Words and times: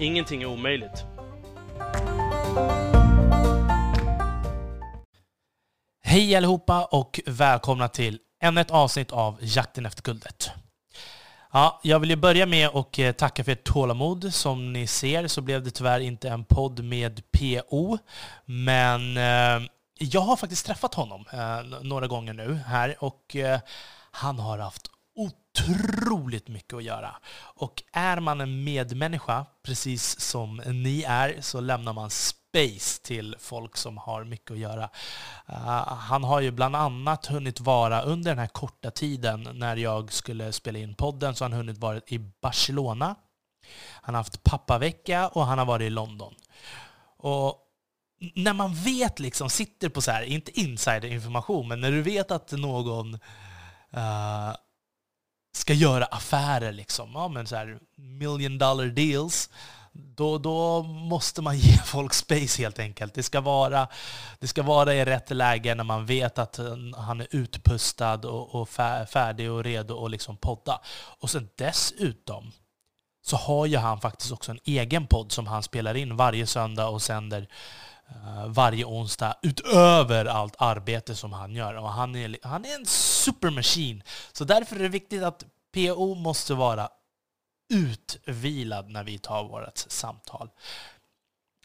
Ingenting 0.00 0.42
är 0.42 0.46
omöjligt. 0.46 1.04
Hej 6.02 6.36
allihopa 6.36 6.84
och 6.84 7.20
välkomna 7.26 7.88
till 7.88 8.18
ännu 8.42 8.60
ett 8.60 8.70
avsnitt 8.70 9.12
av 9.12 9.38
Jakten 9.40 9.86
efter 9.86 10.02
guldet. 10.02 10.50
Ja, 11.52 11.80
jag 11.82 11.98
vill 12.00 12.10
ju 12.10 12.16
börja 12.16 12.46
med 12.46 12.68
att 12.68 12.98
eh, 12.98 13.12
tacka 13.12 13.44
för 13.44 13.52
ert 13.52 13.64
tålamod. 13.64 14.34
Som 14.34 14.72
ni 14.72 14.86
ser 14.86 15.26
så 15.26 15.40
blev 15.40 15.62
det 15.64 15.70
tyvärr 15.70 16.00
inte 16.00 16.28
en 16.28 16.44
podd 16.44 16.84
med 16.84 17.22
PO, 17.30 17.98
men 18.44 19.16
eh, 19.16 19.68
jag 19.98 20.20
har 20.20 20.36
faktiskt 20.36 20.66
träffat 20.66 20.94
honom 20.94 21.24
eh, 21.32 21.80
några 21.82 22.06
gånger 22.06 22.32
nu 22.32 22.54
här 22.54 22.96
och 23.04 23.36
han 24.10 24.38
har 24.38 24.58
haft 24.58 24.90
otroligt 25.68 26.48
mycket 26.48 26.74
att 26.74 26.84
göra. 26.84 27.16
Och 27.40 27.82
är 27.92 28.20
man 28.20 28.40
en 28.40 28.64
medmänniska, 28.64 29.46
precis 29.62 30.20
som 30.20 30.56
ni 30.66 31.02
är, 31.02 31.40
så 31.40 31.60
lämnar 31.60 31.92
man 31.92 32.10
space 32.10 33.02
till 33.02 33.36
folk 33.38 33.76
som 33.76 33.98
har 33.98 34.24
mycket 34.24 34.50
att 34.50 34.58
göra. 34.58 34.90
Uh, 35.48 35.94
han 35.94 36.24
har 36.24 36.40
ju 36.40 36.50
bland 36.50 36.76
annat 36.76 37.26
hunnit 37.26 37.60
vara, 37.60 38.02
under 38.02 38.30
den 38.30 38.38
här 38.38 38.46
korta 38.46 38.90
tiden 38.90 39.48
när 39.52 39.76
jag 39.76 40.12
skulle 40.12 40.52
spela 40.52 40.78
in 40.78 40.94
podden, 40.94 41.34
så 41.34 41.44
har 41.44 41.50
han 41.50 41.58
hunnit 41.58 41.78
vara 41.78 42.00
i 42.06 42.18
Barcelona. 42.18 43.14
Han 44.02 44.14
har 44.14 44.20
haft 44.20 44.42
pappavecka 44.42 45.28
och 45.28 45.46
han 45.46 45.58
har 45.58 45.66
varit 45.66 45.86
i 45.86 45.90
London. 45.90 46.34
Och 47.16 47.66
när 48.34 48.52
man 48.52 48.74
vet, 48.74 49.18
liksom, 49.18 49.50
sitter 49.50 49.88
på 49.88 50.02
så 50.02 50.10
här, 50.10 50.22
inte 50.22 50.60
insiderinformation, 50.60 51.68
men 51.68 51.80
när 51.80 51.90
du 51.90 52.02
vet 52.02 52.30
att 52.30 52.52
någon 52.52 53.14
uh, 53.96 54.54
ska 55.52 55.72
göra 55.72 56.04
affärer, 56.04 56.72
liksom, 56.72 57.10
ja, 57.14 57.28
men 57.28 57.46
så 57.46 57.56
här, 57.56 57.78
million 57.96 58.58
dollar 58.58 58.86
deals, 58.86 59.50
då, 59.92 60.38
då 60.38 60.82
måste 60.82 61.42
man 61.42 61.58
ge 61.58 61.78
folk 61.78 62.14
space 62.14 62.62
helt 62.62 62.78
enkelt. 62.78 63.14
Det 63.14 63.22
ska, 63.22 63.40
vara, 63.40 63.88
det 64.38 64.46
ska 64.46 64.62
vara 64.62 64.94
i 64.94 65.04
rätt 65.04 65.30
läge 65.30 65.74
när 65.74 65.84
man 65.84 66.06
vet 66.06 66.38
att 66.38 66.60
han 66.96 67.20
är 67.20 67.28
utpustad 67.30 68.14
och, 68.28 68.54
och 68.54 68.68
färdig 68.68 69.50
och 69.50 69.64
redo 69.64 70.04
att 70.04 70.10
liksom 70.10 70.36
podda. 70.36 70.80
Och 71.20 71.30
sen 71.30 71.48
dessutom 71.56 72.52
så 73.22 73.36
har 73.36 73.66
ju 73.66 73.76
han 73.76 74.00
faktiskt 74.00 74.32
också 74.32 74.50
en 74.50 74.60
egen 74.64 75.06
podd 75.06 75.32
som 75.32 75.46
han 75.46 75.62
spelar 75.62 75.94
in 75.94 76.16
varje 76.16 76.46
söndag 76.46 76.88
och 76.88 77.02
sänder 77.02 77.48
Eh, 78.10 78.46
varje 78.46 78.84
onsdag 78.84 79.34
utöver 79.42 80.24
allt 80.24 80.54
arbete 80.58 81.14
som 81.14 81.32
han 81.32 81.54
gör. 81.54 81.74
Och 81.74 81.90
han 81.90 82.16
är, 82.16 82.38
han 82.42 82.64
är 82.64 82.74
en 82.74 82.86
supermaskin. 82.86 84.02
Så 84.32 84.44
därför 84.44 84.76
är 84.76 84.80
det 84.80 84.88
viktigt 84.88 85.22
att 85.22 85.44
PO 85.74 86.14
måste 86.14 86.54
vara 86.54 86.88
utvilad 87.72 88.90
när 88.90 89.04
vi 89.04 89.18
tar 89.18 89.44
vårt 89.44 89.78
samtal. 89.78 90.50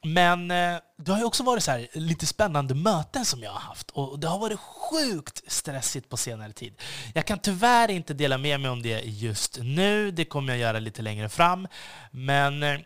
Men 0.04 0.52
eh, 0.52 0.78
det 0.98 1.12
har 1.12 1.20
ju 1.20 1.26
också 1.26 1.44
varit 1.44 1.64
så 1.64 1.72
här, 1.72 1.88
lite 1.94 2.26
spännande 2.26 2.76
möten 2.76 3.26
som 3.26 3.44
jag 3.44 3.52
har 3.52 3.60
haft 3.60 3.92
och 3.92 4.20
det 4.20 4.28
har 4.28 4.40
varit 4.40 4.60
sjukt 4.60 5.52
stressigt 5.52 6.10
på 6.10 6.18
senare 6.18 6.54
tid. 6.54 6.82
Jag 7.14 7.26
kan 7.26 7.40
tyvärr 7.40 7.92
inte 7.92 8.14
dela 8.14 8.38
med 8.38 8.60
mig 8.60 8.70
om 8.72 8.82
det 8.82 9.02
just 9.06 9.60
nu, 9.62 10.12
det 10.12 10.26
kommer 10.26 10.54
jag 10.54 10.60
göra 10.60 10.80
lite 10.80 11.02
längre 11.02 11.30
fram. 11.30 11.68
Men 12.12 12.64
eh, 12.64 12.80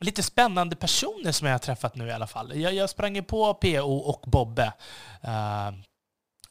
lite 0.00 0.22
spännande 0.22 0.76
personer 0.76 1.32
som 1.32 1.46
jag 1.46 1.54
har 1.54 1.58
träffat 1.58 1.94
nu 1.94 2.06
i 2.06 2.12
alla 2.12 2.26
fall. 2.26 2.60
Jag, 2.60 2.74
jag 2.74 2.90
sprang 2.90 3.16
ju 3.16 3.22
på 3.22 3.54
PO 3.54 3.96
och 3.96 4.30
Bobbe 4.30 4.72
uh, 5.24 5.70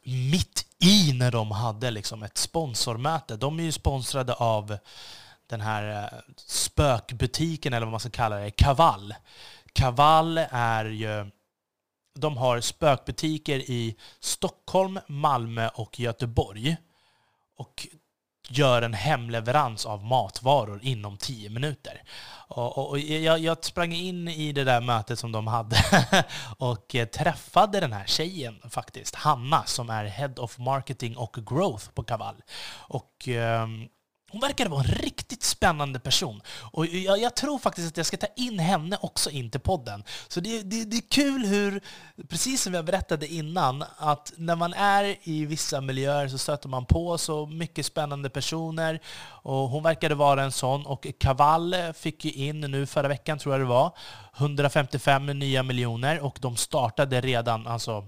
mitt 0.04 0.66
i 0.84 1.12
när 1.12 1.30
de 1.30 1.50
hade 1.50 1.90
liksom 1.90 2.22
ett 2.22 2.38
sponsormöte. 2.38 3.36
De 3.36 3.60
är 3.60 3.64
ju 3.64 3.72
sponsrade 3.72 4.34
av 4.34 4.78
den 5.46 5.60
här 5.60 6.02
eh, 6.02 6.18
spökbutiken, 6.36 7.72
eller 7.72 7.86
vad 7.86 7.90
man 7.90 8.00
ska 8.00 8.10
kalla 8.10 8.36
det, 8.36 8.50
Kavall. 8.50 9.14
Kavall 9.72 10.38
är 10.50 10.84
ju... 10.84 11.30
De 12.18 12.36
har 12.36 12.60
spökbutiker 12.60 13.58
i 13.58 13.96
Stockholm, 14.20 15.00
Malmö 15.06 15.68
och 15.68 16.00
Göteborg. 16.00 16.76
Och 17.56 17.88
gör 18.48 18.82
en 18.82 18.94
hemleverans 18.94 19.86
av 19.86 20.04
matvaror 20.04 20.80
inom 20.82 21.16
tio 21.16 21.50
minuter. 21.50 22.02
Och, 22.48 22.78
och, 22.78 22.90
och 22.90 22.98
jag, 22.98 23.38
jag, 23.38 23.64
sprang 23.64 23.92
in 23.92 24.28
i 24.28 24.52
det 24.52 24.64
där 24.64 24.80
mötet 24.80 25.18
som 25.18 25.32
de 25.32 25.46
hade 25.46 25.76
och 26.58 26.94
eh, 26.94 27.06
träffade 27.06 27.80
den 27.80 27.92
här 27.92 28.06
tjejen 28.06 28.60
faktiskt, 28.70 29.14
Hanna, 29.14 29.64
som 29.64 29.90
är 29.90 30.04
Head 30.04 30.34
of 30.36 30.58
Marketing 30.58 31.16
och 31.16 31.36
Growth 31.46 31.88
på 31.90 32.02
Kavall. 32.02 32.42
Och 32.88 33.28
um, 33.28 33.88
hon 34.34 34.40
verkade 34.40 34.70
vara 34.70 34.80
en 34.80 34.94
riktigt 34.94 35.42
spännande 35.42 36.00
person. 36.00 36.40
Och 36.72 36.86
jag, 36.86 37.18
jag, 37.18 37.34
tror 37.34 37.58
faktiskt 37.58 37.88
att 37.88 37.96
jag 37.96 38.06
ska 38.06 38.16
ta 38.16 38.26
in 38.36 38.58
henne 38.58 38.98
också 39.00 39.30
in 39.30 39.50
till 39.50 39.60
podden. 39.60 40.04
Så 40.28 40.40
det, 40.40 40.62
det, 40.62 40.84
det, 40.84 40.96
är 40.96 41.10
kul 41.10 41.46
hur, 41.46 41.80
precis 42.28 42.62
som 42.62 42.74
jag 42.74 42.84
berättade 42.84 43.26
innan, 43.26 43.84
att 43.96 44.32
när 44.36 44.56
man 44.56 44.74
är 44.74 45.16
i 45.22 45.46
vissa 45.46 45.80
miljöer 45.80 46.28
så 46.28 46.38
stöter 46.38 46.68
man 46.68 46.86
på 46.86 47.18
så 47.18 47.46
mycket 47.46 47.86
spännande 47.86 48.30
personer. 48.30 49.00
Och 49.26 49.68
hon 49.68 49.82
verkade 49.82 50.14
vara 50.14 50.42
en 50.42 50.52
sån. 50.52 50.86
Och 50.86 51.06
Kaval 51.18 51.76
fick 51.94 52.24
ju 52.24 52.32
in 52.32 52.60
nu 52.60 52.86
förra 52.86 53.08
veckan, 53.08 53.38
tror 53.38 53.54
jag 53.54 53.60
det 53.60 53.68
var, 53.68 53.96
155 54.36 55.26
nya 55.26 55.62
miljoner 55.62 56.20
och 56.20 56.38
de 56.40 56.56
startade 56.56 57.20
redan, 57.20 57.66
alltså 57.66 58.04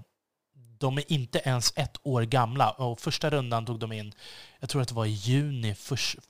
de 0.79 0.97
är 0.97 1.11
inte 1.11 1.39
ens 1.39 1.73
ett 1.75 1.97
år 2.03 2.21
gamla. 2.21 2.69
Och 2.69 2.99
första 2.99 3.29
rundan 3.29 3.65
tog 3.65 3.79
de 3.79 3.91
in, 3.91 4.13
jag 4.59 4.69
tror 4.69 4.81
att 4.81 4.87
det 4.87 4.95
var 4.95 5.05
i 5.05 5.09
juni 5.09 5.75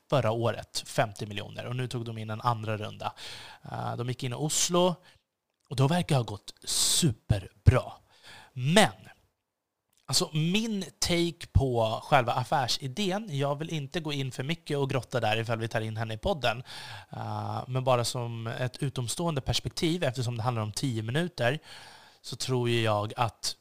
förra 0.10 0.32
året, 0.32 0.84
50 0.86 1.26
miljoner. 1.26 1.66
Och 1.66 1.76
nu 1.76 1.88
tog 1.88 2.06
de 2.06 2.18
in 2.18 2.30
en 2.30 2.42
andra 2.42 2.78
runda. 2.78 3.14
Eh, 3.72 3.96
de 3.96 4.08
gick 4.08 4.24
in 4.24 4.32
i 4.32 4.36
Oslo 4.36 4.96
och 5.70 5.76
då 5.76 5.88
verkar 5.88 6.16
det 6.16 6.20
ha 6.20 6.24
gått 6.24 6.54
superbra. 6.64 7.92
Men 8.54 8.92
Alltså 10.10 10.30
min 10.34 10.86
take 11.00 11.48
på 11.52 12.02
själva 12.04 12.34
affärsidén, 12.34 13.38
jag 13.38 13.56
vill 13.56 13.70
inte 13.70 14.00
gå 14.00 14.14
in 14.14 14.32
för 14.32 14.44
mycket 14.44 14.78
och 14.78 14.90
grotta 14.90 15.20
där 15.20 15.38
ifall 15.38 15.60
vi 15.60 15.68
tar 15.68 15.82
in 15.82 15.98
henne 15.98 16.14
i 16.14 16.18
podden. 16.18 16.64
Eh, 17.12 17.64
men 17.68 17.84
bara 17.84 18.06
som 18.06 18.48
ett 18.48 18.78
utomstående 18.78 19.42
perspektiv, 19.42 20.04
eftersom 20.04 20.38
det 20.38 20.44
handlar 20.44 20.62
om 20.62 20.72
tio 20.72 21.04
minuter, 21.04 21.60
så 22.22 22.36
tror 22.36 22.70
jag 22.70 23.14
att 23.18 23.56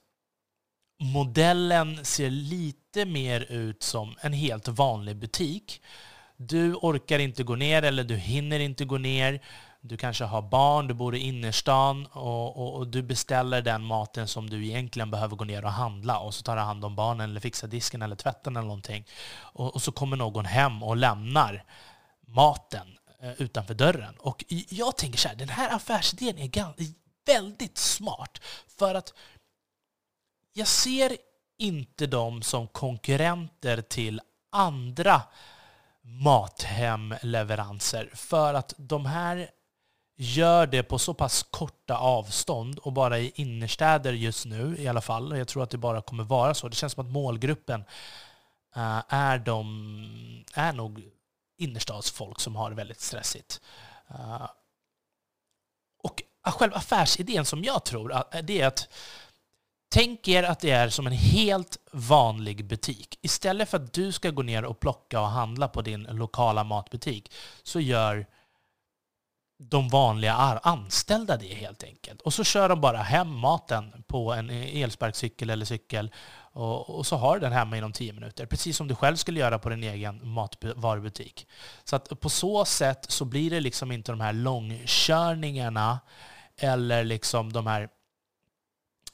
modellen 0.98 2.04
ser 2.04 2.30
lite 2.30 3.04
mer 3.04 3.40
ut 3.40 3.82
som 3.82 4.16
en 4.20 4.32
helt 4.32 4.68
vanlig 4.68 5.16
butik. 5.16 5.82
Du 6.36 6.74
orkar 6.74 7.18
inte 7.18 7.42
gå 7.42 7.56
ner 7.56 7.82
eller 7.82 8.04
du 8.04 8.16
hinner 8.16 8.60
inte 8.60 8.84
gå 8.84 8.98
ner. 8.98 9.40
Du 9.80 9.96
kanske 9.96 10.24
har 10.24 10.42
barn, 10.42 10.88
du 10.88 10.94
bor 10.94 11.14
i 11.14 11.18
innerstan 11.18 12.06
och, 12.06 12.56
och, 12.56 12.74
och, 12.74 12.86
du 12.86 13.02
beställer 13.02 13.62
den 13.62 13.82
maten 13.84 14.28
som 14.28 14.50
du 14.50 14.66
egentligen 14.66 15.10
behöver 15.10 15.36
gå 15.36 15.44
ner 15.44 15.64
och 15.64 15.72
handla 15.72 16.18
och 16.18 16.34
så 16.34 16.42
tar 16.42 16.56
du 16.56 16.62
hand 16.62 16.84
om 16.84 16.96
barnen 16.96 17.30
eller 17.30 17.40
fixar 17.40 17.68
disken 17.68 18.02
eller 18.02 18.16
tvätten 18.16 18.56
eller 18.56 18.66
någonting. 18.66 19.04
Och, 19.38 19.74
och 19.74 19.82
så 19.82 19.92
kommer 19.92 20.16
någon 20.16 20.44
hem 20.44 20.82
och 20.82 20.96
lämnar 20.96 21.64
maten 22.26 22.98
eh, 23.22 23.32
utanför 23.42 23.74
dörren. 23.74 24.14
Och 24.18 24.44
jag 24.68 24.96
tänker 24.96 25.18
så 25.18 25.28
här, 25.28 25.36
den 25.36 25.48
här 25.48 25.74
affärsidén 25.74 26.38
är 26.38 26.50
väldigt 27.26 27.78
smart 27.78 28.40
för 28.78 28.94
att 28.94 29.14
jag 30.56 30.68
ser 30.68 31.16
inte 31.58 32.06
dem 32.06 32.42
som 32.42 32.68
konkurrenter 32.68 33.82
till 33.82 34.20
andra 34.52 35.22
Mathemleveranser 36.02 38.10
för 38.14 38.54
att 38.54 38.74
de 38.76 39.06
här 39.06 39.50
gör 40.16 40.66
det 40.66 40.82
på 40.82 40.98
så 40.98 41.14
pass 41.14 41.42
korta 41.42 41.96
avstånd 41.96 42.78
och 42.78 42.92
bara 42.92 43.18
i 43.18 43.32
innerstäder 43.34 44.12
just 44.12 44.46
nu 44.46 44.76
i 44.78 44.88
alla 44.88 45.00
fall. 45.00 45.38
Jag 45.38 45.48
tror 45.48 45.62
att 45.62 45.70
det 45.70 45.78
bara 45.78 46.02
kommer 46.02 46.24
vara 46.24 46.54
så. 46.54 46.68
Det 46.68 46.76
känns 46.76 46.92
som 46.92 47.06
att 47.06 47.12
målgruppen 47.12 47.84
eh, 48.76 49.02
är, 49.08 49.38
de, 49.38 50.44
är 50.54 50.72
nog 50.72 51.04
innerstadsfolk 51.58 52.40
som 52.40 52.56
har 52.56 52.70
det 52.70 52.76
väldigt 52.76 53.00
stressigt. 53.00 53.60
Eh, 54.08 54.48
och 56.02 56.22
själva 56.52 56.76
affärsidén 56.76 57.44
som 57.44 57.64
jag 57.64 57.84
tror, 57.84 58.12
eh, 58.12 58.22
det 58.42 58.60
är 58.60 58.66
att 58.66 58.88
Tänk 59.88 60.28
er 60.28 60.42
att 60.42 60.60
det 60.60 60.70
är 60.70 60.88
som 60.88 61.06
en 61.06 61.12
helt 61.12 61.78
vanlig 61.92 62.66
butik. 62.66 63.18
Istället 63.22 63.68
för 63.68 63.76
att 63.76 63.92
du 63.92 64.12
ska 64.12 64.30
gå 64.30 64.42
ner 64.42 64.64
och 64.64 64.80
plocka 64.80 65.20
och 65.20 65.28
handla 65.28 65.68
på 65.68 65.82
din 65.82 66.02
lokala 66.02 66.64
matbutik 66.64 67.32
så 67.62 67.80
gör 67.80 68.26
de 69.58 69.88
vanliga 69.88 70.34
anställda 70.62 71.36
det 71.36 71.54
helt 71.54 71.82
enkelt. 71.82 72.20
Och 72.20 72.34
så 72.34 72.44
kör 72.44 72.68
de 72.68 72.80
bara 72.80 72.98
hem 72.98 73.38
maten 73.38 74.04
på 74.06 74.32
en 74.32 74.50
elsparkcykel 74.50 75.50
eller 75.50 75.64
cykel 75.64 76.10
och, 76.58 77.06
så 77.06 77.16
har 77.16 77.34
du 77.34 77.40
den 77.40 77.52
hemma 77.52 77.76
inom 77.76 77.92
tio 77.92 78.12
minuter. 78.12 78.46
Precis 78.46 78.76
som 78.76 78.88
du 78.88 78.94
själv 78.94 79.16
skulle 79.16 79.40
göra 79.40 79.58
på 79.58 79.68
din 79.68 79.82
egen 79.82 80.28
matvarubutik. 80.28 81.46
Så 81.84 81.96
att 81.96 82.20
på 82.20 82.28
så 82.28 82.64
sätt 82.64 83.06
så 83.10 83.24
blir 83.24 83.50
det 83.50 83.60
liksom 83.60 83.92
inte 83.92 84.12
de 84.12 84.20
här 84.20 84.32
långkörningarna 84.32 86.00
eller 86.56 87.04
liksom 87.04 87.52
de 87.52 87.66
här 87.66 87.88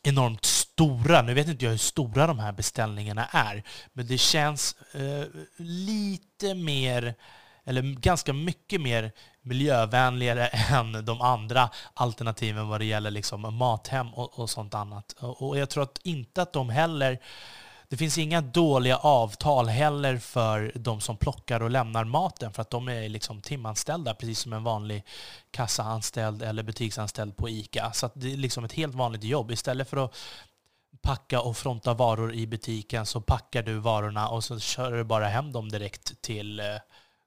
enormt 0.02 0.44
stora. 0.82 1.22
Nu 1.22 1.34
vet 1.34 1.48
inte 1.48 1.64
jag 1.64 1.70
hur 1.70 1.78
stora 1.78 2.26
de 2.26 2.38
här 2.38 2.52
beställningarna 2.52 3.26
är, 3.32 3.62
men 3.92 4.06
det 4.06 4.18
känns 4.18 4.76
eh, 4.92 5.24
lite 5.56 6.54
mer, 6.54 7.14
eller 7.64 7.82
ganska 7.82 8.32
mycket 8.32 8.80
mer 8.80 9.12
miljövänligare 9.42 10.46
än 10.70 11.04
de 11.04 11.20
andra 11.20 11.70
alternativen 11.94 12.68
vad 12.68 12.80
det 12.80 12.84
gäller 12.84 13.10
liksom 13.10 13.54
mathem 13.54 14.14
och, 14.14 14.38
och 14.38 14.50
sånt 14.50 14.74
annat. 14.74 15.12
Och 15.18 15.58
jag 15.58 15.70
tror 15.70 15.82
att 15.82 15.98
inte 16.02 16.42
att 16.42 16.52
de 16.52 16.70
heller 16.70 17.18
det 17.88 17.96
finns 17.96 18.18
inga 18.18 18.40
dåliga 18.40 18.96
avtal 18.96 19.68
heller 19.68 20.18
för 20.18 20.72
de 20.74 21.00
som 21.00 21.16
plockar 21.16 21.62
och 21.62 21.70
lämnar 21.70 22.04
maten 22.04 22.52
för 22.52 22.62
att 22.62 22.70
de 22.70 22.88
är 22.88 23.08
liksom 23.08 23.40
timanställda 23.40 24.14
precis 24.14 24.38
som 24.38 24.52
en 24.52 24.64
vanlig 24.64 25.04
kassaanställd 25.50 26.42
eller 26.42 26.62
butiksanställd 26.62 27.36
på 27.36 27.48
ICA. 27.48 27.92
Så 27.92 28.10
det 28.14 28.32
är 28.32 28.36
liksom 28.36 28.64
ett 28.64 28.72
helt 28.72 28.94
vanligt 28.94 29.24
jobb. 29.24 29.50
Istället 29.50 29.90
för 29.90 30.04
att 30.04 30.14
packa 31.02 31.40
och 31.40 31.56
fronta 31.56 31.94
varor 31.94 32.34
i 32.34 32.46
butiken 32.46 33.06
så 33.06 33.20
packar 33.20 33.62
du 33.62 33.78
varorna 33.78 34.28
och 34.28 34.44
så 34.44 34.58
kör 34.60 34.92
du 34.92 35.04
bara 35.04 35.28
hem 35.28 35.52
dem 35.52 35.68
direkt 35.68 36.22
till 36.22 36.60
eh, 36.60 36.66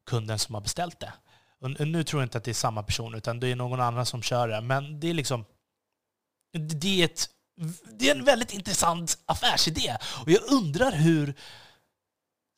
kunden 0.06 0.40
som 0.40 0.56
har 0.56 0.62
beställt 0.62 1.00
det. 1.00 1.14
Och 1.60 1.88
nu 1.88 2.04
tror 2.04 2.22
jag 2.22 2.26
inte 2.26 2.38
att 2.38 2.44
det 2.44 2.52
är 2.52 2.54
samma 2.54 2.84
person, 2.84 3.16
utan 3.16 3.40
det 3.40 3.48
är 3.48 3.56
någon 3.56 3.82
annan 3.82 4.06
som 4.06 4.22
kör 4.22 4.48
det. 4.48 4.62
Men 4.62 5.00
det 5.00 5.10
är 5.10 5.14
liksom... 5.14 5.46
Det 6.54 7.02
är, 7.02 7.06
ett, 7.06 7.30
det 8.00 8.10
är 8.10 8.16
en 8.16 8.26
väldigt 8.26 8.54
intressant 8.54 9.18
affärsidé. 9.26 9.98
Och 10.24 10.32
jag 10.32 10.52
undrar 10.52 10.92
hur 10.92 11.34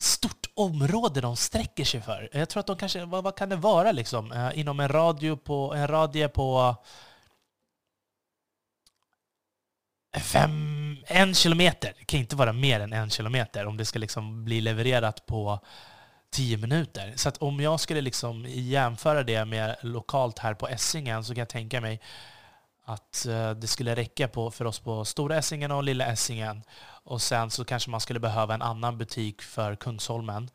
stort 0.02 0.46
område 0.54 1.22
de 1.22 1.36
sträcker 1.36 1.86
sig 1.86 2.02
för. 2.02 2.30
Jag 2.32 2.50
tror 2.50 2.60
att 2.60 2.68
de 2.68 2.78
kanske, 2.78 3.06
vad, 3.06 3.24
vad 3.24 3.36
kan 3.36 3.50
det 3.50 3.56
vara 3.56 3.92
liksom? 3.92 4.32
Eh, 4.32 4.60
inom 4.60 4.80
en 4.80 4.90
radio 4.90 5.36
på, 5.38 5.74
en 5.74 5.88
radie 5.88 6.28
på 6.28 6.76
eh, 10.16 10.22
fem, 10.22 10.87
en 11.06 11.34
kilometer. 11.34 11.94
Det 12.00 12.06
kan 12.06 12.20
inte 12.20 12.36
vara 12.36 12.54
mer 12.54 12.80
än 12.80 12.94
en 12.94 13.10
kilometer 13.10 13.66
om 13.66 13.78
det 13.78 13.86
ska 13.86 14.00
liksom 14.00 14.46
bli 14.46 14.62
levererat 14.62 15.26
på 15.26 15.60
tio 16.30 16.58
minuter. 16.58 17.14
Så 17.16 17.30
att 17.30 17.38
om 17.38 17.60
jag 17.60 17.80
skulle 17.80 18.02
liksom 18.02 18.46
jämföra 18.48 19.24
det 19.24 19.46
med 19.46 19.76
lokalt 19.82 20.40
här 20.40 20.54
på 20.54 20.68
Essingen 20.68 21.24
så 21.24 21.34
kan 21.34 21.40
jag 21.40 21.50
tänka 21.50 21.82
mig 21.82 22.02
att 22.86 23.26
eh, 23.26 23.52
det 23.52 23.68
skulle 23.68 23.96
räcka 23.96 24.28
på, 24.28 24.52
för 24.52 24.66
oss 24.66 24.80
på 24.80 25.06
Stora 25.06 25.38
Essingen 25.38 25.72
och 25.72 25.84
Lilla 25.84 26.06
Essingen. 26.06 26.64
Och 27.04 27.22
sen 27.22 27.50
så 27.52 27.66
kanske 27.66 27.90
man 27.90 28.02
skulle 28.02 28.20
behöva 28.20 28.54
en 28.54 28.62
annan 28.62 28.98
butik 28.98 29.42
för 29.42 29.76
Kungsholmen. 29.76 30.50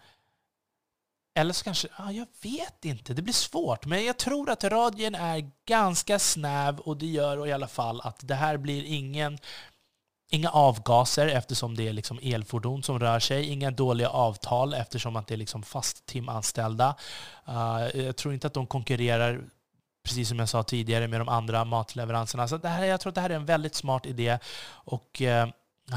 Eller 1.35 1.53
så 1.53 1.65
kanske, 1.65 1.89
ja, 1.99 2.13
jag 2.13 2.27
vet 2.43 2.85
inte, 2.85 3.15
det 3.15 3.23
blir 3.23 3.35
svårt. 3.35 3.87
Men 3.87 4.05
jag 4.05 4.19
tror 4.19 4.51
att 4.51 4.65
radien 4.65 5.15
är 5.15 5.51
ganska 5.67 6.19
snäv 6.19 6.79
och 6.79 6.97
det 6.97 7.07
gör 7.07 7.47
i 7.47 7.53
alla 7.53 7.69
fall 7.69 8.01
att 8.01 8.19
det 8.21 8.35
här 8.35 8.57
blir 8.57 8.85
ingen 8.85 9.39
Inga 10.35 10.51
avgaser 10.51 11.27
eftersom 11.27 11.75
det 11.77 11.89
är 11.89 11.93
liksom 11.93 12.19
elfordon 12.23 12.83
som 12.83 12.99
rör 12.99 13.19
sig. 13.21 13.49
Inga 13.49 13.71
dåliga 13.71 14.09
avtal 14.09 14.75
eftersom 14.75 15.17
att 15.17 15.27
det 15.27 15.35
är 15.35 15.39
liksom 15.39 15.63
fast 15.63 16.07
timanställda. 16.07 16.97
Uh, 17.49 18.03
jag 18.05 18.17
tror 18.17 18.35
inte 18.35 18.47
att 18.47 18.55
de 18.55 18.67
konkurrerar, 18.67 19.41
precis 20.05 20.29
som 20.29 20.39
jag 20.39 20.49
sa 20.49 20.63
tidigare, 20.63 21.09
med 21.09 21.21
de 21.21 21.29
andra 21.29 21.65
matleveranserna. 21.65 22.49
Så 22.49 22.57
det 22.57 22.69
här, 22.69 22.85
jag 22.85 23.01
tror 23.01 23.11
att 23.11 23.15
det 23.15 23.21
här 23.21 23.31
är 23.31 23.35
en 23.35 23.47
väldigt 23.47 23.75
smart 23.75 24.07
idé. 24.07 24.39
Och 24.69 25.23
uh, 25.25 25.47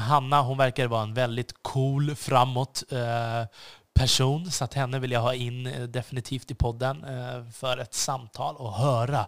Hanna 0.00 0.42
hon 0.42 0.58
verkar 0.58 0.86
vara 0.86 1.02
en 1.02 1.14
väldigt 1.14 1.52
cool, 1.62 2.14
framåt 2.14 2.82
uh, 2.92 3.44
person, 3.94 4.50
så 4.50 4.64
att 4.64 4.74
henne 4.74 4.98
vill 4.98 5.12
jag 5.12 5.20
ha 5.20 5.34
in 5.34 5.86
definitivt 5.88 6.50
i 6.50 6.54
podden 6.54 7.06
för 7.52 7.78
ett 7.78 7.94
samtal 7.94 8.56
och 8.56 8.72
höra 8.72 9.26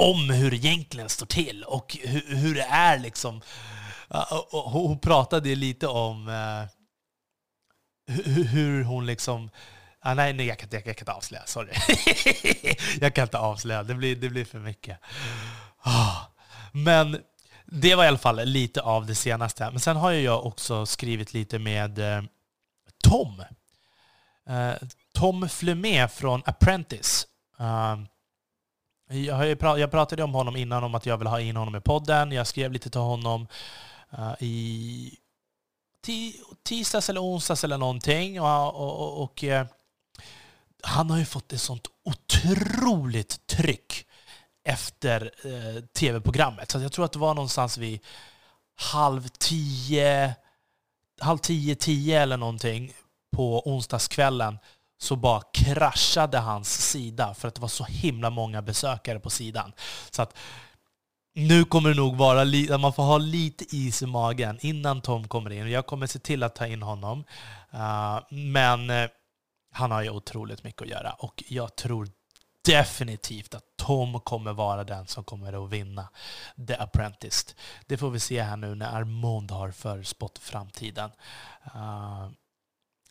om 0.00 0.30
hur 0.30 0.50
det 0.50 0.56
egentligen 0.56 1.08
står 1.08 1.26
till 1.26 1.64
och 1.64 1.96
hur, 2.02 2.36
hur 2.36 2.54
det 2.54 2.66
är 2.70 2.98
liksom. 2.98 3.40
Hon 4.50 4.98
pratade 4.98 5.54
lite 5.54 5.86
om 5.86 6.28
uh, 6.28 6.64
hur 8.26 8.84
hon 8.84 9.06
liksom... 9.06 9.50
Ah, 10.00 10.14
nej, 10.14 10.32
nej 10.32 10.46
jag, 10.46 10.58
kan, 10.58 10.68
jag, 10.72 10.86
jag 10.86 10.96
kan 10.96 11.02
inte 11.02 11.12
avslöja. 11.12 11.46
Sorry. 11.46 11.72
jag 13.00 13.14
kan 13.14 13.22
inte 13.22 13.38
avslöja. 13.38 13.82
Det 13.82 13.94
blir, 13.94 14.16
det 14.16 14.28
blir 14.28 14.44
för 14.44 14.58
mycket. 14.58 14.98
Oh. 15.84 16.22
Men 16.72 17.18
det 17.66 17.94
var 17.94 18.04
i 18.04 18.08
alla 18.08 18.18
fall 18.18 18.44
lite 18.44 18.80
av 18.82 19.06
det 19.06 19.14
senaste. 19.14 19.70
Men 19.70 19.80
sen 19.80 19.96
har 19.96 20.12
jag 20.12 20.46
också 20.46 20.86
skrivit 20.86 21.34
lite 21.34 21.58
med 21.58 21.98
eh, 21.98 22.22
Tom. 23.04 23.44
Eh, 24.48 24.72
Tom 25.14 25.48
Flumé 25.48 26.08
från 26.08 26.42
Apprentice. 26.46 27.26
Jag, 29.10 29.58
pra 29.58 29.78
jag 29.78 29.90
pratade 29.90 30.22
om 30.22 30.34
honom 30.34 30.56
innan, 30.56 30.84
om 30.84 30.94
att 30.94 31.06
jag 31.06 31.18
vill 31.18 31.26
ha 31.26 31.40
in 31.40 31.56
honom 31.56 31.76
i 31.76 31.80
podden. 31.80 32.32
Jag 32.32 32.46
skrev 32.46 32.72
lite 32.72 32.90
till 32.90 33.00
honom 33.00 33.46
uh, 34.18 34.34
i 34.40 35.16
tisdags 36.62 37.10
eller 37.10 37.22
onsdags 37.22 37.64
eller 37.64 37.78
någonting. 37.78 38.40
Och, 38.40 38.74
och, 38.74 39.00
och 39.00 39.22
och 39.22 39.44
eh, 39.44 39.66
han 40.82 41.10
har 41.10 41.18
ju 41.18 41.24
fått 41.24 41.52
ett 41.52 41.60
sånt 41.60 41.86
otroligt 42.04 43.46
tryck 43.46 44.06
efter 44.64 45.30
eh, 45.44 45.82
tv-programmet. 45.84 46.70
Så 46.70 46.80
jag 46.80 46.92
tror 46.92 47.04
att 47.04 47.12
det 47.12 47.18
var 47.18 47.34
någonstans 47.34 47.78
vid 47.78 48.00
halv 48.74 49.28
tio, 49.28 50.34
halv 51.20 51.38
tio, 51.38 51.74
tio 51.74 52.22
eller 52.22 52.36
någonting 52.36 52.92
på 53.36 53.68
onsdagskvällen 53.68 54.58
så 55.02 55.16
bara 55.16 55.42
kraschade 55.52 56.38
hans 56.38 56.90
sida 56.90 57.34
för 57.34 57.48
att 57.48 57.54
det 57.54 57.60
var 57.60 57.68
så 57.68 57.84
himla 57.84 58.30
många 58.30 58.62
besökare 58.62 59.20
på 59.20 59.30
sidan. 59.30 59.72
Så 60.10 60.22
att 60.22 60.36
nu 61.34 61.64
kommer 61.64 61.88
det 61.88 61.96
nog 61.96 62.16
vara 62.16 62.44
lite, 62.44 62.78
man 62.78 62.92
får 62.92 63.02
ha 63.02 63.18
lite 63.18 63.76
is 63.76 64.02
i 64.02 64.06
magen 64.06 64.58
innan 64.60 65.00
Tom 65.00 65.28
kommer 65.28 65.50
in. 65.50 65.70
Jag 65.70 65.86
kommer 65.86 66.06
se 66.06 66.18
till 66.18 66.42
att 66.42 66.54
ta 66.54 66.66
in 66.66 66.82
honom. 66.82 67.24
Uh, 67.74 68.20
men 68.30 68.90
uh, 68.90 69.08
han 69.72 69.90
har 69.90 70.02
ju 70.02 70.10
otroligt 70.10 70.64
mycket 70.64 70.82
att 70.82 70.88
göra 70.88 71.12
och 71.12 71.44
jag 71.48 71.76
tror 71.76 72.08
definitivt 72.64 73.54
att 73.54 73.64
Tom 73.76 74.20
kommer 74.20 74.52
vara 74.52 74.84
den 74.84 75.06
som 75.06 75.24
kommer 75.24 75.64
att 75.64 75.70
vinna 75.70 76.08
The 76.66 76.74
Apprentice. 76.74 77.54
Det 77.86 77.96
får 77.96 78.10
vi 78.10 78.20
se 78.20 78.42
här 78.42 78.56
nu 78.56 78.74
när 78.74 78.96
Armond 78.96 79.50
har 79.50 79.70
förspått 79.70 80.38
framtiden. 80.38 81.10
Uh, 81.74 82.28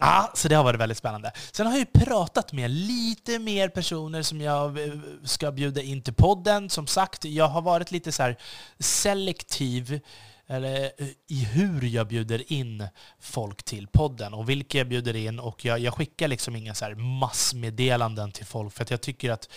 Ja, 0.01 0.31
så 0.35 0.47
det 0.47 0.55
har 0.55 0.63
varit 0.63 0.79
väldigt 0.79 0.97
spännande. 0.97 1.31
Sen 1.51 1.65
har 1.65 1.73
jag 1.73 1.79
ju 1.79 2.05
pratat 2.05 2.53
med 2.53 2.71
lite 2.71 3.39
mer 3.39 3.69
personer 3.69 4.21
som 4.21 4.41
jag 4.41 4.87
eh, 4.87 4.93
ska 5.23 5.51
bjuda 5.51 5.81
in 5.81 6.01
till 6.01 6.13
podden. 6.13 6.69
Som 6.69 6.87
sagt, 6.87 7.25
jag 7.25 7.47
har 7.47 7.61
varit 7.61 7.91
lite 7.91 8.11
så 8.11 8.33
selektiv 8.79 9.99
eller, 10.47 10.83
eh, 10.97 11.07
i 11.27 11.43
hur 11.43 11.81
jag 11.81 12.07
bjuder 12.07 12.53
in 12.53 12.87
folk 13.19 13.63
till 13.63 13.87
podden 13.87 14.33
och 14.33 14.49
vilka 14.49 14.77
jag 14.77 14.89
bjuder 14.89 15.15
in. 15.15 15.39
Och 15.39 15.65
jag, 15.65 15.79
jag 15.79 15.93
skickar 15.93 16.27
liksom 16.27 16.55
inga 16.55 16.75
så 16.75 16.89
massmeddelanden 16.95 18.31
till 18.31 18.45
folk 18.45 18.73
för 18.73 18.83
att 18.83 18.91
jag 18.91 19.01
tycker 19.01 19.31
att 19.31 19.49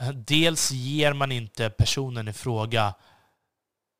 eh, 0.00 0.08
dels 0.08 0.70
ger 0.70 1.12
man 1.12 1.32
inte 1.32 1.70
personen 1.70 2.28
i 2.28 2.32
fråga 2.32 2.94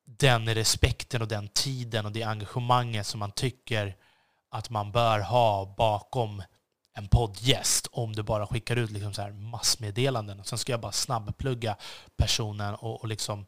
den 0.06 0.54
respekten 0.54 1.22
och 1.22 1.28
den 1.28 1.48
tiden 1.48 2.06
och 2.06 2.12
det 2.12 2.22
engagemanget 2.22 3.06
som 3.06 3.20
man 3.20 3.32
tycker 3.32 3.96
att 4.52 4.70
man 4.70 4.92
bör 4.92 5.20
ha 5.20 5.74
bakom 5.76 6.42
en 6.94 7.08
poddgäst 7.08 7.88
om 7.92 8.12
du 8.12 8.22
bara 8.22 8.46
skickar 8.46 8.76
ut 8.76 8.90
liksom 8.90 9.14
så 9.14 9.22
här 9.22 9.32
massmeddelanden. 9.32 10.44
Sen 10.44 10.58
ska 10.58 10.72
jag 10.72 10.80
bara 10.80 10.92
snabbplugga 10.92 11.76
personen 12.16 12.74
och, 12.74 13.00
och 13.00 13.08
liksom... 13.08 13.46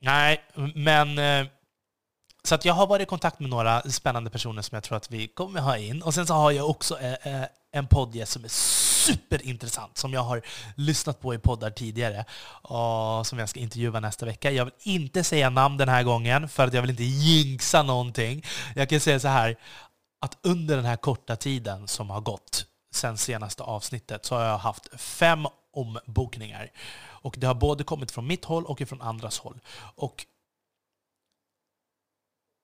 Nej, 0.00 0.44
men... 0.74 1.18
Eh, 1.18 1.46
så 2.42 2.54
att 2.54 2.64
jag 2.64 2.74
har 2.74 2.86
varit 2.86 3.02
i 3.02 3.06
kontakt 3.06 3.40
med 3.40 3.50
några 3.50 3.82
spännande 3.82 4.30
personer 4.30 4.62
som 4.62 4.76
jag 4.76 4.82
tror 4.82 4.96
att 4.96 5.10
vi 5.10 5.28
kommer 5.28 5.60
ha 5.60 5.76
in. 5.76 6.02
Och 6.02 6.14
sen 6.14 6.26
så 6.26 6.34
har 6.34 6.50
jag 6.50 6.70
också 6.70 6.98
eh, 7.00 7.42
eh, 7.42 7.48
en 7.72 7.86
poddgäst 7.86 8.32
som 8.32 8.44
är 8.44 8.48
superintressant, 9.00 9.98
som 9.98 10.12
jag 10.12 10.22
har 10.22 10.42
lyssnat 10.76 11.20
på 11.20 11.34
i 11.34 11.38
poddar 11.38 11.70
tidigare 11.70 12.24
och 12.62 13.26
som 13.26 13.38
jag 13.38 13.48
ska 13.48 13.60
intervjua 13.60 14.00
nästa 14.00 14.26
vecka. 14.26 14.50
Jag 14.50 14.64
vill 14.64 14.74
inte 14.82 15.24
säga 15.24 15.50
namn 15.50 15.76
den 15.76 15.88
här 15.88 16.02
gången, 16.02 16.48
för 16.48 16.66
att 16.66 16.74
jag 16.74 16.82
vill 16.82 16.90
inte 16.90 17.04
jinxa 17.04 17.82
någonting. 17.82 18.44
Jag 18.74 18.88
kan 18.88 19.00
säga 19.00 19.20
så 19.20 19.28
här, 19.28 19.58
att 20.20 20.38
under 20.42 20.76
den 20.76 20.84
här 20.84 20.96
korta 20.96 21.36
tiden 21.36 21.88
som 21.88 22.10
har 22.10 22.20
gått 22.20 22.66
sen 22.94 23.18
senaste 23.18 23.62
avsnittet 23.62 24.24
så 24.24 24.34
har 24.34 24.44
jag 24.44 24.58
haft 24.58 25.00
fem 25.00 25.46
ombokningar. 25.72 26.70
Och 27.22 27.34
det 27.38 27.46
har 27.46 27.54
både 27.54 27.84
kommit 27.84 28.10
från 28.10 28.26
mitt 28.26 28.44
håll 28.44 28.64
och 28.64 28.88
från 28.88 29.02
andras 29.02 29.38
håll. 29.38 29.60
Och 29.94 30.26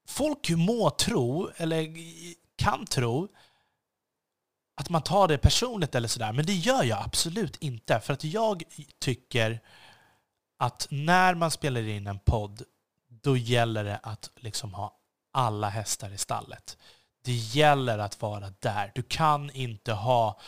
folk 0.08 0.50
må 0.50 0.90
tro, 0.90 1.50
eller 1.56 1.94
kan 2.56 2.86
tro, 2.86 3.28
att 4.76 4.90
man 4.90 5.02
tar 5.02 5.28
det 5.28 5.38
personligt 5.38 5.94
eller 5.94 6.08
sådär, 6.08 6.32
men 6.32 6.46
det 6.46 6.54
gör 6.54 6.82
jag 6.82 7.02
absolut 7.04 7.56
inte. 7.56 8.00
För 8.00 8.12
att 8.12 8.24
jag 8.24 8.62
tycker 8.98 9.60
att 10.58 10.86
när 10.90 11.34
man 11.34 11.50
spelar 11.50 11.80
in 11.80 12.06
en 12.06 12.18
podd, 12.18 12.62
då 13.08 13.36
gäller 13.36 13.84
det 13.84 14.00
att 14.02 14.30
liksom 14.36 14.74
ha 14.74 14.96
alla 15.32 15.68
hästar 15.68 16.10
i 16.10 16.18
stallet. 16.18 16.78
Det 17.24 17.32
gäller 17.32 17.98
att 17.98 18.22
vara 18.22 18.52
där. 18.60 18.92
Du 18.94 19.02
kan 19.02 19.50
inte 19.50 19.92
ha 19.92 20.40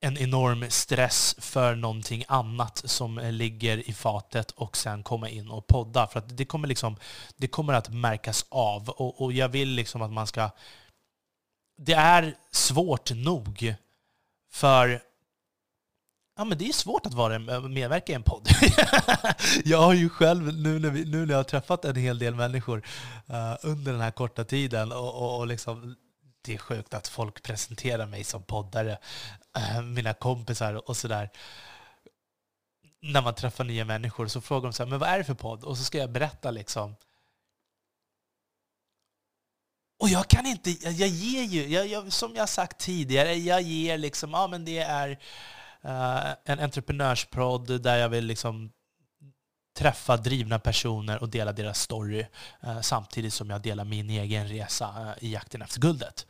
en 0.00 0.18
enorm 0.18 0.70
stress 0.70 1.36
för 1.38 1.74
någonting 1.74 2.24
annat 2.28 2.82
som 2.84 3.18
ligger 3.18 3.88
i 3.88 3.92
fatet 3.92 4.50
och 4.50 4.76
sen 4.76 5.02
komma 5.02 5.28
in 5.28 5.50
och 5.50 5.66
podda. 5.66 6.06
För 6.06 6.18
att 6.18 6.36
det 6.36 6.44
kommer, 6.44 6.68
liksom, 6.68 6.96
det 7.36 7.48
kommer 7.48 7.72
att 7.72 7.88
märkas 7.88 8.46
av. 8.48 8.88
Och, 8.88 9.22
och 9.22 9.32
jag 9.32 9.48
vill 9.48 9.68
liksom 9.68 10.02
att 10.02 10.12
man 10.12 10.26
ska... 10.26 10.50
Det 11.76 11.92
är 11.92 12.34
svårt 12.50 13.10
nog 13.10 13.74
för 14.52 15.00
Ja, 16.36 16.44
men 16.44 16.58
det 16.58 16.68
är 16.68 16.72
svårt 16.72 17.06
att 17.06 17.14
vara, 17.14 17.38
medverka 17.68 18.12
i 18.12 18.14
en 18.14 18.22
podd. 18.22 18.48
jag 19.64 19.78
har 19.78 19.92
ju 19.92 20.08
själv, 20.08 20.58
nu 20.58 20.78
när, 20.78 20.90
vi, 20.90 21.04
nu 21.04 21.26
när 21.26 21.32
jag 21.32 21.38
har 21.38 21.44
träffat 21.44 21.84
en 21.84 21.96
hel 21.96 22.18
del 22.18 22.34
människor 22.34 22.86
uh, 23.30 23.56
under 23.62 23.92
den 23.92 24.00
här 24.00 24.10
korta 24.10 24.44
tiden, 24.44 24.92
och, 24.92 25.14
och, 25.14 25.38
och 25.38 25.46
liksom, 25.46 25.96
det 26.42 26.54
är 26.54 26.58
sjukt 26.58 26.94
att 26.94 27.08
folk 27.08 27.42
presenterar 27.42 28.06
mig 28.06 28.24
som 28.24 28.42
poddare, 28.42 28.98
uh, 29.58 29.82
mina 29.82 30.14
kompisar 30.14 30.88
och 30.90 30.96
sådär. 30.96 31.30
När 33.00 33.22
man 33.22 33.34
träffar 33.34 33.64
nya 33.64 33.84
människor 33.84 34.26
så 34.26 34.40
frågar 34.40 34.62
de 34.62 34.72
så 34.72 34.82
här, 34.82 34.90
men 34.90 34.98
vad 34.98 35.08
är 35.08 35.18
det 35.18 35.24
för 35.24 35.34
podd? 35.34 35.64
Och 35.64 35.78
så 35.78 35.84
ska 35.84 35.98
jag 35.98 36.10
berätta 36.10 36.50
liksom. 36.50 36.96
Och 40.04 40.10
jag 40.10 40.28
kan 40.28 40.46
inte, 40.46 40.70
jag, 40.70 40.92
jag 40.92 41.08
ger 41.08 41.42
ju, 41.42 41.68
jag, 41.68 41.86
jag, 41.86 42.12
som 42.12 42.34
jag 42.34 42.48
sagt 42.48 42.78
tidigare, 42.78 43.34
jag 43.34 43.62
ger 43.62 43.98
liksom, 43.98 44.30
ja 44.30 44.46
men 44.46 44.64
det 44.64 44.78
är 44.78 45.10
uh, 45.84 46.34
en 46.44 46.60
entreprenörspodd 46.60 47.82
där 47.82 47.96
jag 47.96 48.08
vill 48.08 48.24
liksom 48.24 48.70
träffa 49.78 50.16
drivna 50.16 50.58
personer 50.58 51.22
och 51.22 51.28
dela 51.28 51.52
deras 51.52 51.80
story 51.80 52.26
uh, 52.66 52.80
samtidigt 52.80 53.34
som 53.34 53.50
jag 53.50 53.62
delar 53.62 53.84
min 53.84 54.10
egen 54.10 54.48
resa 54.48 55.02
uh, 55.02 55.24
i 55.24 55.32
jakten 55.32 55.62
efter 55.62 55.80
guldet. 55.80 56.26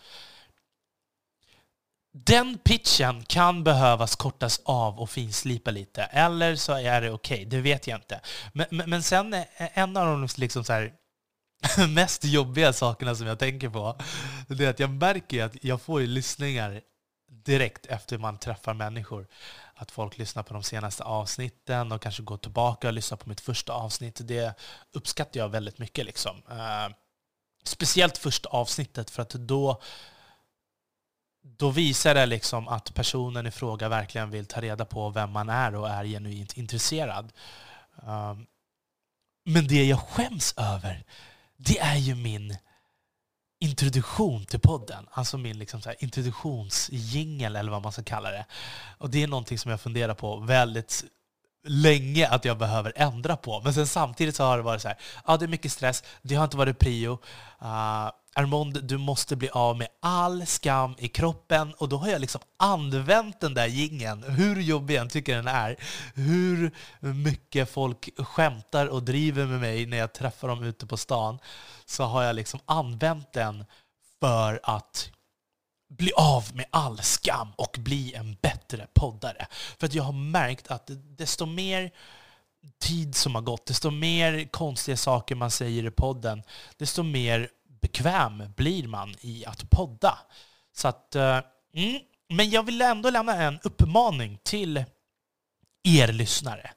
Den 2.12 2.59
pitchen 2.59 3.25
kan 3.25 3.64
behövas 3.64 4.16
kortas 4.16 4.61
av 4.64 5.00
och 5.00 5.11
finslipa 5.11 5.71
lite, 5.71 6.02
eller 6.02 6.57
så 6.57 6.73
är 6.73 7.00
det 7.00 7.11
okej, 7.11 7.37
okay, 7.37 7.45
det 7.45 7.61
vet 7.61 7.87
jag 7.87 7.99
inte. 7.99 8.21
Men, 8.52 8.66
men, 8.71 8.90
men 8.90 9.02
sen 9.02 9.45
en 9.57 9.97
av 9.97 10.07
de 10.07 10.28
liksom 10.37 10.64
så 10.64 10.73
här, 10.73 10.93
mest 11.88 12.25
jobbiga 12.25 12.73
sakerna 12.73 13.14
som 13.14 13.26
jag 13.26 13.38
tänker 13.38 13.68
på, 13.68 13.99
det 14.49 14.64
är 14.64 14.71
att 14.71 14.78
jag 14.78 14.90
märker 14.90 15.44
att 15.44 15.64
jag 15.64 15.83
får 15.83 16.00
ju 16.00 16.06
lyssningar 16.06 16.80
direkt 17.28 17.87
efter 17.87 18.18
man 18.18 18.38
träffar 18.38 18.75
människor. 18.75 19.26
Att 19.75 19.90
folk 19.90 20.18
lyssnar 20.18 20.42
på 20.42 20.54
de 20.54 20.62
senaste 20.62 21.02
avsnitten 21.02 21.92
och 21.92 22.02
kanske 22.02 22.23
går 22.23 22.37
tillbaka 22.37 22.87
och 22.87 22.92
lyssnar 22.92 23.18
på 23.18 23.28
mitt 23.28 23.40
första 23.40 23.73
avsnitt. 23.73 24.21
Det 24.23 24.59
uppskattar 24.92 25.40
jag 25.40 25.49
väldigt 25.49 25.78
mycket. 25.78 26.06
Liksom. 26.06 26.42
Eh, 26.50 26.94
speciellt 27.64 28.18
första 28.18 28.49
avsnittet, 28.49 29.11
för 29.11 29.23
att 29.23 29.30
då, 29.30 29.83
då 31.42 31.71
visar 31.71 32.14
det 32.14 32.26
liksom 32.26 32.68
att 32.68 32.94
personen 32.94 33.47
i 33.47 33.50
fråga 33.50 33.88
verkligen 33.88 34.30
vill 34.30 34.47
ta 34.47 34.61
reda 34.61 34.85
på 34.85 35.11
vem 35.11 35.30
man 35.30 35.49
är 35.49 35.75
och 35.75 35.90
är 35.90 36.04
genuint 36.04 36.56
intresserad. 36.56 37.33
Eh, 38.02 38.35
men 39.44 39.66
det 39.66 39.85
jag 39.85 40.00
skäms 40.00 40.54
över, 40.56 41.04
det 41.56 41.78
är 41.78 41.96
ju 41.96 42.14
min 42.14 42.56
introduktion 43.61 44.44
till 44.44 44.61
podden. 44.61 45.08
Alltså 45.11 45.38
min 45.38 45.58
liksom 45.58 45.80
så 45.80 45.88
här 45.88 46.04
introduktionsjingel 46.04 47.56
eller 47.56 47.70
vad 47.70 47.82
man 47.82 47.92
ska 47.92 48.02
kalla 48.02 48.30
det. 48.30 48.46
Och 48.99 49.11
det 49.11 49.23
är 49.23 49.26
någonting 49.26 49.58
som 49.58 49.70
jag 49.70 49.80
funderar 49.80 50.14
på 50.14 50.37
väldigt 50.37 51.04
länge 51.66 52.28
att 52.28 52.44
jag 52.44 52.58
behöver 52.58 52.92
ändra 52.96 53.37
på. 53.37 53.61
Men 53.61 53.75
sen 53.75 53.87
samtidigt 53.87 54.37
så 54.37 54.44
har 54.44 54.56
det 54.56 54.62
varit 54.62 54.82
så 54.82 54.88
här, 54.88 54.99
ja 55.26 55.37
det 55.37 55.44
är 55.44 55.49
mycket 55.49 55.73
stress, 55.73 56.02
det 56.23 56.34
har 56.34 56.44
inte 56.44 56.56
varit 56.56 56.78
prio. 56.78 57.12
Uh, 57.62 58.11
Armond, 58.36 58.84
du 58.84 58.98
måste 58.98 59.36
bli 59.36 59.48
av 59.48 59.76
med 59.78 59.88
all 60.00 60.46
skam 60.46 60.94
i 60.98 61.08
kroppen. 61.08 61.74
Och 61.74 61.88
då 61.88 61.96
har 61.96 62.08
jag 62.08 62.20
liksom 62.20 62.40
använt 62.56 63.40
den 63.40 63.54
där 63.54 63.66
gingen, 63.66 64.22
hur 64.22 64.60
jobbig 64.60 64.94
jag 64.94 65.10
tycker 65.10 65.36
den 65.36 65.48
är. 65.48 65.76
Hur 66.14 66.70
mycket 67.00 67.70
folk 67.70 68.08
skämtar 68.18 68.86
och 68.86 69.02
driver 69.02 69.46
med 69.46 69.60
mig 69.60 69.86
när 69.86 69.96
jag 69.96 70.12
träffar 70.12 70.48
dem 70.48 70.62
ute 70.62 70.86
på 70.86 70.96
stan. 70.96 71.38
Så 71.84 72.04
har 72.04 72.22
jag 72.22 72.36
liksom 72.36 72.60
använt 72.64 73.32
den 73.32 73.64
för 74.20 74.60
att 74.62 75.10
bli 75.88 76.12
av 76.12 76.44
med 76.54 76.66
all 76.70 77.02
skam 77.02 77.48
och 77.56 77.76
bli 77.78 78.14
en 78.14 78.36
bättre 78.42 78.86
poddare. 78.94 79.46
För 79.78 79.86
att 79.86 79.94
jag 79.94 80.02
har 80.02 80.12
märkt 80.12 80.68
att 80.68 80.90
desto 81.18 81.46
mer 81.46 81.90
tid 82.78 83.14
som 83.14 83.34
har 83.34 83.42
gått, 83.42 83.66
desto 83.66 83.90
mer 83.90 84.48
konstiga 84.50 84.96
saker 84.96 85.34
man 85.34 85.50
säger 85.50 85.86
i 85.86 85.90
podden, 85.90 86.42
desto 86.76 87.02
mer 87.02 87.48
bekväm 87.84 88.42
blir 88.56 88.88
man 88.88 89.14
i 89.20 89.44
att 89.46 89.70
podda. 89.70 90.18
Så 90.72 90.88
att, 90.88 91.14
eh, 91.14 91.40
mm, 91.74 92.00
men 92.28 92.50
jag 92.50 92.62
vill 92.62 92.82
ändå 92.82 93.10
lämna 93.10 93.36
en 93.42 93.58
uppmaning 93.62 94.38
till 94.42 94.84
er 95.82 96.12
lyssnare. 96.12 96.70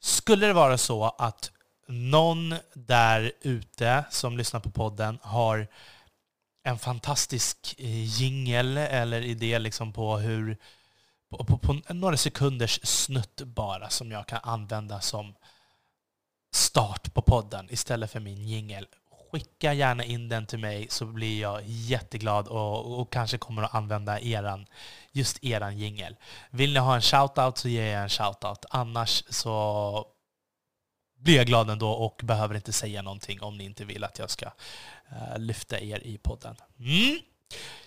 Skulle 0.00 0.46
det 0.46 0.52
vara 0.52 0.78
så 0.78 1.04
att 1.04 1.50
någon 1.88 2.54
där 2.74 3.32
ute 3.40 4.04
som 4.10 4.36
lyssnar 4.36 4.60
på 4.60 4.70
podden 4.70 5.18
har 5.22 5.68
en 6.64 6.78
fantastisk 6.78 7.74
eh, 7.78 8.20
jingel 8.20 8.76
eller 8.76 9.22
idé 9.22 9.58
liksom 9.58 9.92
på 9.92 10.16
hur 10.16 10.56
på, 11.30 11.44
på, 11.44 11.58
på, 11.58 11.80
några 11.88 12.16
sekunders 12.16 12.80
snutt 12.82 13.42
bara 13.42 13.90
som 13.90 14.10
jag 14.10 14.26
kan 14.26 14.40
använda 14.42 15.00
som 15.00 15.34
start 16.54 17.14
på 17.14 17.22
podden 17.22 17.68
istället 17.70 18.10
för 18.10 18.20
min 18.20 18.48
jingel. 18.48 18.86
Skicka 19.34 19.72
gärna 19.72 20.04
in 20.04 20.28
den 20.28 20.46
till 20.46 20.58
mig 20.58 20.86
så 20.90 21.06
blir 21.06 21.40
jag 21.40 21.62
jätteglad 21.64 22.48
och, 22.48 23.00
och 23.00 23.12
kanske 23.12 23.38
kommer 23.38 23.62
att 23.62 23.74
använda 23.74 24.20
eran, 24.20 24.66
just 25.12 25.44
eran 25.44 25.78
jingel. 25.78 26.16
Vill 26.50 26.72
ni 26.72 26.78
ha 26.78 26.94
en 26.94 27.02
shoutout 27.02 27.58
så 27.58 27.68
ger 27.68 27.92
jag 27.92 28.02
en 28.02 28.08
shoutout. 28.08 28.64
Annars 28.70 29.24
så 29.28 30.06
blir 31.18 31.36
jag 31.36 31.46
glad 31.46 31.70
ändå 31.70 31.90
och 31.90 32.20
behöver 32.24 32.54
inte 32.54 32.72
säga 32.72 33.02
någonting 33.02 33.42
om 33.42 33.58
ni 33.58 33.64
inte 33.64 33.84
vill 33.84 34.04
att 34.04 34.18
jag 34.18 34.30
ska 34.30 34.46
uh, 34.46 35.38
lyfta 35.38 35.80
er 35.80 36.06
i 36.06 36.18
podden. 36.18 36.56
Mm. 36.78 37.18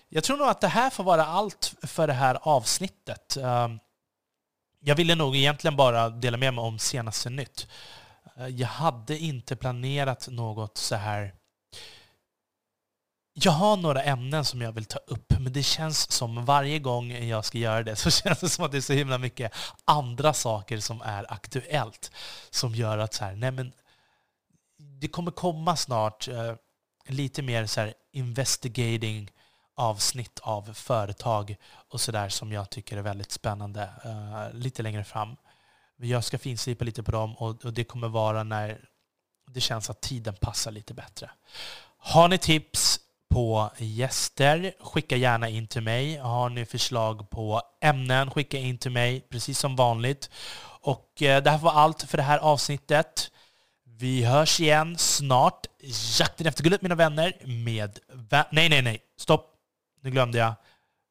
Jag 0.09 0.23
tror 0.23 0.37
nog 0.37 0.47
att 0.47 0.61
det 0.61 0.67
här 0.67 0.89
får 0.89 1.03
vara 1.03 1.25
allt 1.25 1.73
för 1.81 2.07
det 2.07 2.13
här 2.13 2.37
avsnittet. 2.41 3.37
Uh, 3.37 3.67
jag 4.79 4.95
ville 4.95 5.15
nog 5.15 5.35
egentligen 5.35 5.75
bara 5.75 6.09
dela 6.09 6.37
med 6.37 6.53
mig 6.53 6.63
om 6.63 6.79
senaste 6.79 7.29
nytt. 7.29 7.67
Eh, 8.39 8.47
jag 8.47 8.67
hade 8.67 9.17
inte 9.17 9.55
planerat 9.55 10.27
något 10.27 10.77
så 10.77 10.95
här 10.95 11.33
jag 13.39 13.51
har 13.51 13.77
några 13.77 14.03
ämnen 14.03 14.45
som 14.45 14.61
jag 14.61 14.71
vill 14.71 14.85
ta 14.85 14.99
upp, 14.99 15.33
men 15.39 15.53
det 15.53 15.63
känns 15.63 16.11
som 16.11 16.45
varje 16.45 16.79
gång 16.79 17.11
jag 17.11 17.45
ska 17.45 17.57
göra 17.57 17.83
det 17.83 17.95
så 17.95 18.11
känns 18.11 18.39
det 18.39 18.49
som 18.49 18.65
att 18.65 18.71
det 18.71 18.77
är 18.77 18.81
så 18.81 18.93
himla 18.93 19.17
mycket 19.17 19.53
andra 19.85 20.33
saker 20.33 20.79
som 20.79 21.01
är 21.01 21.33
aktuellt 21.33 22.11
som 22.49 22.75
gör 22.75 22.97
att 22.97 23.13
så 23.13 23.25
här, 23.25 23.35
nej 23.35 23.51
men 23.51 23.73
det 24.77 25.07
kommer 25.07 25.31
komma 25.31 25.75
snart 25.75 26.27
eh, 26.27 26.53
lite 27.07 27.41
mer 27.41 27.65
så 27.65 27.79
här 27.81 27.93
investigating 28.11 29.31
avsnitt 29.75 30.39
av 30.39 30.73
företag 30.73 31.55
och 31.89 32.01
sådär 32.01 32.29
som 32.29 32.51
jag 32.51 32.69
tycker 32.69 32.97
är 32.97 33.01
väldigt 33.01 33.31
spännande 33.31 33.89
eh, 34.03 34.57
lite 34.57 34.83
längre 34.83 35.03
fram. 35.03 35.35
Jag 35.97 36.23
ska 36.23 36.37
finslipa 36.37 36.85
lite 36.85 37.03
på 37.03 37.11
dem 37.11 37.35
och, 37.35 37.65
och 37.65 37.73
det 37.73 37.83
kommer 37.83 38.07
vara 38.07 38.43
när 38.43 38.81
det 39.51 39.61
känns 39.61 39.89
att 39.89 40.01
tiden 40.01 40.35
passar 40.41 40.71
lite 40.71 40.93
bättre. 40.93 41.29
Har 41.97 42.27
ni 42.27 42.37
tips 42.37 42.99
på 43.29 43.71
gäster, 43.77 44.73
skicka 44.79 45.15
gärna 45.15 45.49
in 45.49 45.67
till 45.67 45.81
mig. 45.81 46.17
Har 46.17 46.49
ni 46.49 46.65
förslag 46.65 47.29
på 47.29 47.61
ämnen, 47.81 48.31
skicka 48.31 48.57
in 48.57 48.77
till 48.77 48.91
mig, 48.91 49.21
precis 49.21 49.59
som 49.59 49.75
vanligt. 49.75 50.29
Och 50.81 51.21
eh, 51.21 51.43
det 51.43 51.49
här 51.49 51.57
var 51.57 51.71
allt 51.71 52.03
för 52.03 52.17
det 52.17 52.23
här 52.23 52.37
avsnittet. 52.37 53.31
Vi 53.83 54.23
hörs 54.23 54.59
igen 54.59 54.97
snart. 54.97 55.65
Jakten 56.19 56.47
efter 56.47 56.63
guldet, 56.63 56.81
mina 56.81 56.95
vänner, 56.95 57.33
med... 57.45 57.99
Nej, 58.51 58.69
nej, 58.69 58.81
nej. 58.81 58.99
Stopp. 59.17 59.53
Nu 60.01 60.11
glömde 60.11 60.37
jag. 60.37 60.53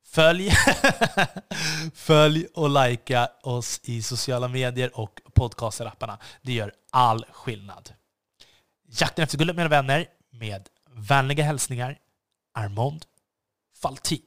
Följ, 0.07 0.51
Följ 1.95 2.47
och 2.55 2.71
likea 2.71 3.29
oss 3.43 3.81
i 3.85 4.03
sociala 4.03 4.49
medier 4.49 5.01
och 5.01 5.21
podcasterapparna. 5.35 6.19
Det 6.43 6.53
gör 6.53 6.73
all 6.91 7.25
skillnad. 7.33 7.91
Jakten 8.89 9.23
efter 9.23 9.39
guldet, 9.39 9.57
mina 9.57 9.69
vänner, 9.69 10.07
med 10.31 10.69
vänliga 10.91 11.45
hälsningar 11.45 11.99
Armond 12.55 13.05
Faltin. 13.83 14.23